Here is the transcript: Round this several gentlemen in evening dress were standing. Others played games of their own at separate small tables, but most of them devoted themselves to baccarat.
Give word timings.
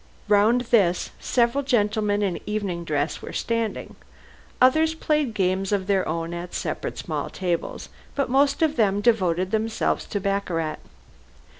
Round 0.27 0.61
this 0.61 1.11
several 1.19 1.63
gentlemen 1.63 2.23
in 2.23 2.39
evening 2.47 2.83
dress 2.83 3.21
were 3.21 3.31
standing. 3.33 3.95
Others 4.59 4.95
played 4.95 5.35
games 5.35 5.71
of 5.71 5.85
their 5.85 6.07
own 6.07 6.33
at 6.33 6.55
separate 6.55 6.97
small 6.97 7.29
tables, 7.29 7.87
but 8.15 8.27
most 8.27 8.63
of 8.63 8.77
them 8.77 9.01
devoted 9.01 9.51
themselves 9.51 10.05
to 10.07 10.19
baccarat. 10.19 10.77